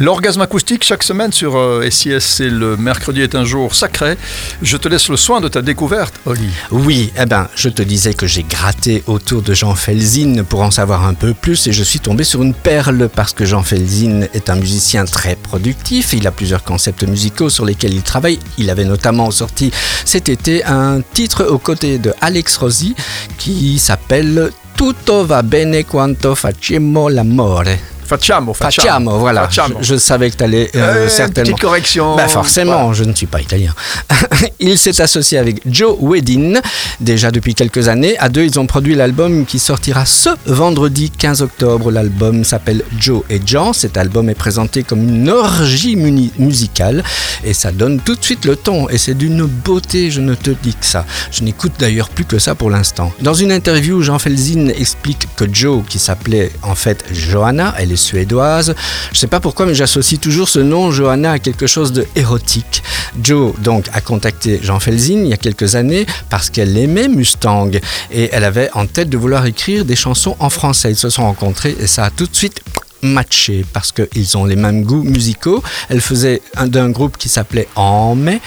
[0.00, 4.16] L'orgasme acoustique chaque semaine sur euh, SIS, c'est le mercredi est un jour sacré.
[4.60, 6.48] Je te laisse le soin de ta découverte, Oli.
[6.72, 10.72] Oui, eh ben, je te disais que j'ai gratté autour de Jean Felzin pour en
[10.72, 14.22] savoir un peu plus et je suis tombé sur une perle parce que Jean Felzin
[14.34, 16.12] est un musicien très productif.
[16.12, 18.40] Il a plusieurs concepts musicaux sur lesquels il travaille.
[18.58, 19.70] Il avait notamment sorti
[20.04, 22.96] cet été un titre aux côtés de Alex Rossi
[23.38, 27.93] qui s'appelle Tutto va bene quanto facciamo l'amore.
[28.04, 29.18] Facciamo, facciamo.
[29.18, 29.48] voilà.
[29.80, 31.50] Je, savais que tu allais euh, certainement.
[31.50, 32.16] Petite correction.
[32.16, 33.74] Ben forcément, je ne suis pas italien.
[34.60, 36.60] il s'est associé avec Joe Wedin
[37.00, 38.16] déjà depuis quelques années.
[38.18, 41.90] À deux, ils ont produit l'album qui sortira ce vendredi 15 octobre.
[41.90, 43.72] L'album s'appelle Joe et Jean.
[43.72, 47.02] Cet album est présenté comme une orgie musicale
[47.44, 48.88] et ça donne tout de suite le ton.
[48.88, 51.06] Et c'est d'une beauté, je ne te dis que ça.
[51.30, 53.12] Je n'écoute d'ailleurs plus que ça pour l'instant.
[53.20, 58.74] Dans une interview, Jean Felzin explique que Joe, qui s'appelait en fait Johanna, elle suédoise.
[59.10, 62.06] Je ne sais pas pourquoi, mais j'associe toujours ce nom, Johanna, à quelque chose de
[62.16, 62.82] érotique.
[63.22, 67.70] Joe, donc, a contacté Jean Felzin il y a quelques années parce qu'elle aimait Mustang
[68.12, 70.90] et elle avait en tête de vouloir écrire des chansons en français.
[70.90, 72.60] Ils se sont rencontrés et ça a tout de suite
[73.04, 75.62] matché parce qu'ils ont les mêmes goûts musicaux.
[75.88, 78.40] Elle faisait un d'un groupe qui s'appelait En mai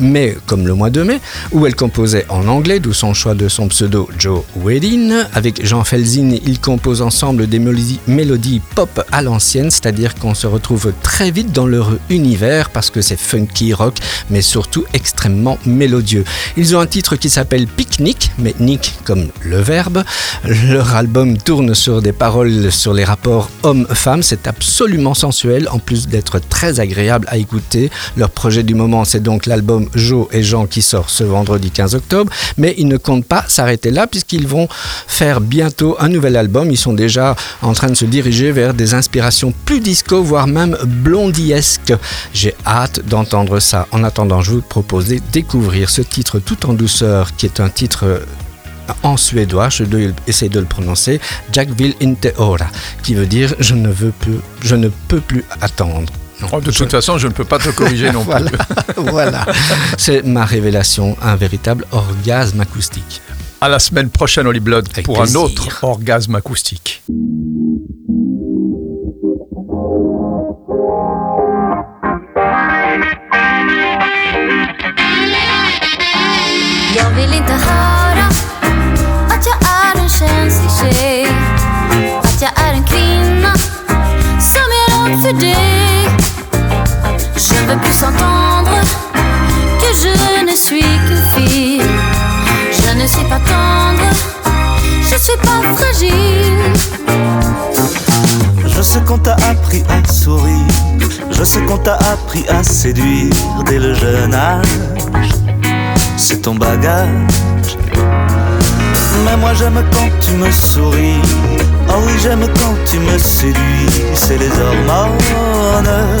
[0.00, 1.20] mais comme le mois de mai,
[1.52, 5.26] où elle composait en anglais, d'où son choix de son pseudo Joe Wedin.
[5.34, 10.92] Avec Jean Felzin, ils composent ensemble des mélodies, pop à l'ancienne, c'est-à-dire qu'on se retrouve
[11.02, 13.96] très vite dans leur univers parce que c'est funky rock,
[14.30, 16.24] mais surtout extrêmement mélodieux.
[16.56, 20.04] Ils ont un titre qui s'appelle Picnic, mais Nick comme le verbe.
[20.44, 26.06] Leur album tourne sur des paroles sur les rapports homme-femme, c'est absolument sensuel, en plus
[26.06, 27.90] d'être très agréable à écouter.
[28.16, 31.96] Leur projet du moment, c'est donc l'album Joe et Jean qui sort ce vendredi 15
[31.96, 34.68] octobre, mais ils ne comptent pas s'arrêter là puisqu'ils vont
[35.08, 36.70] faire bientôt un nouvel album.
[36.70, 40.78] Ils sont déjà en train de se diriger vers des inspirations plus disco, voire même
[40.86, 41.92] blondiesques.
[42.32, 43.88] J'ai hâte d'entendre ça.
[43.90, 47.68] En attendant, je vous propose de découvrir ce titre tout en douceur qui est un
[47.68, 48.22] titre
[49.02, 51.20] en suédois, je dois essayer de le prononcer,
[51.52, 52.66] Jackville inte ora,
[53.02, 56.12] qui veut dire je ne, veux plus, je ne peux plus attendre.
[56.52, 58.44] Oh, de toute façon, je ne peux pas te corriger non plus.
[58.96, 59.44] voilà,
[59.96, 63.20] c'est ma révélation, un véritable orgasme acoustique.
[63.60, 67.02] À la semaine prochaine, Holly Blood, pour un autre orgasme acoustique.
[87.68, 88.80] Ne veux plus s'entendre
[89.80, 91.82] que je ne suis que fille.
[92.72, 94.08] Je ne suis pas tendre,
[95.02, 96.72] je suis pas fragile.
[98.66, 100.66] Je sais qu'on t'a appris à sourire,
[101.30, 103.34] je sais qu'on t'a appris à séduire
[103.66, 104.66] dès le jeune âge.
[106.16, 107.76] C'est ton bagage.
[109.24, 111.20] Mais moi j'aime quand tu me souris.
[111.90, 113.88] Oh oui, j'aime quand tu me séduis.
[114.14, 116.18] C'est les hormones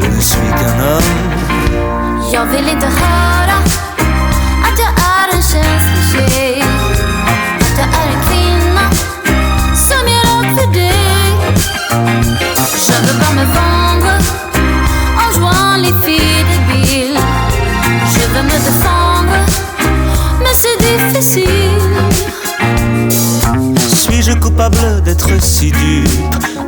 [0.00, 1.02] je ne suis qu'un homme.
[2.32, 3.43] Jag vill inte höra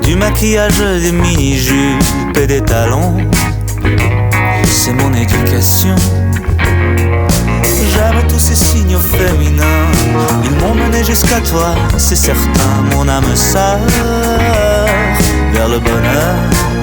[0.03, 3.17] du maquillage, des mini-jupes et des talons
[4.65, 5.95] C'est mon éducation.
[7.95, 9.87] J'aime tous ces signaux féminins.
[10.45, 12.83] Ils m'ont mené jusqu'à toi, c'est certain.
[12.93, 13.79] Mon âme sœur
[15.53, 16.76] vers le bonheur.